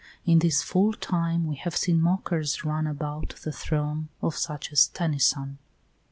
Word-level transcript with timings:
In 0.25 0.39
this 0.39 0.63
full 0.63 0.93
time 0.93 1.45
we 1.45 1.57
have 1.57 1.75
seen 1.75 2.01
mockers 2.01 2.65
run 2.65 2.87
About 2.87 3.35
the 3.43 3.51
throne 3.51 4.09
of 4.19 4.35
such 4.35 4.71
as 4.71 4.87
Tennyson. 4.87 5.59